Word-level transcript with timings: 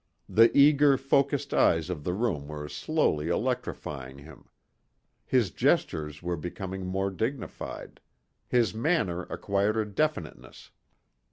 The 0.27 0.49
eager, 0.57 0.97
focussed 0.97 1.53
eyes 1.53 1.87
of 1.91 2.03
the 2.03 2.13
room 2.15 2.47
were 2.47 2.67
slowly 2.67 3.27
electrifying 3.27 4.17
him. 4.17 4.49
His 5.27 5.51
gestures 5.51 6.23
were 6.23 6.37
becoming 6.37 6.87
more 6.87 7.11
dignified. 7.11 8.01
His 8.47 8.73
manner 8.73 9.21
acquired 9.29 9.77
a 9.77 9.85
definiteness. 9.85 10.71